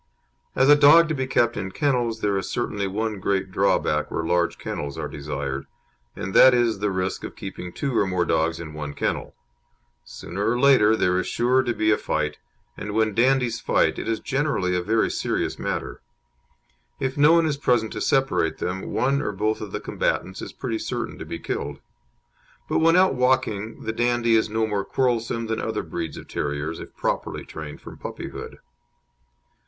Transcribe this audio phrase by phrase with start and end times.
[0.55, 4.23] As a dog to be kept in kennels there is certainly one great drawback where
[4.23, 5.67] large kennels are desired,
[6.15, 9.35] and that is the risk of keeping two or more dogs in one kennel;
[10.03, 12.39] sooner or later there is sure to be a fight,
[12.75, 16.01] and when Dandies fight it is generally a very serious matter;
[16.99, 20.51] if no one is present to separate them, one or both of the combatants is
[20.51, 21.79] pretty certain to be killed.
[22.67, 26.79] But when out walking the Dandie is no more quarrelsome than other breeds of terriers,
[26.79, 28.57] if properly trained from puppyhood.